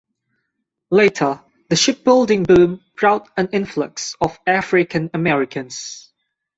Later, 0.89 1.43
the 1.69 1.75
shipbuilding 1.75 2.41
boom 2.45 2.83
brought 2.97 3.29
an 3.37 3.49
influx 3.53 4.15
of 4.19 4.39
African 4.47 5.11
Americans. 5.13 6.11